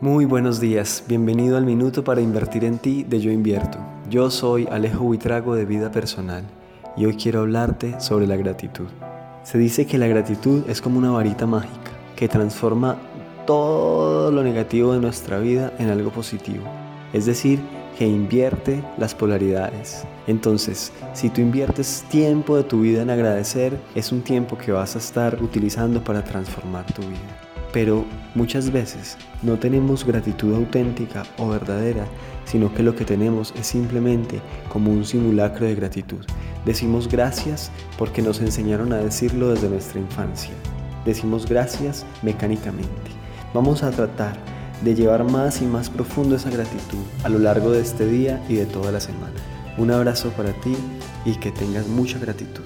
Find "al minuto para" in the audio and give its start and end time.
1.56-2.20